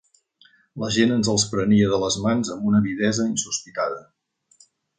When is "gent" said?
0.95-1.13